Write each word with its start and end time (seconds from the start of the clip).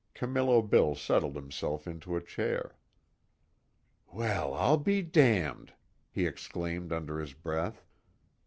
Camillo 0.15 0.63
Bill 0.63 0.95
settled 0.95 1.35
himself 1.35 1.85
into 1.87 2.15
a 2.15 2.23
chair: 2.23 2.75
"Well 4.11 4.51
I'll 4.55 4.77
be 4.79 5.03
damned!" 5.03 5.73
he 6.09 6.25
exclaimed 6.25 6.91
under 6.91 7.19
his 7.19 7.33
breath. 7.33 7.85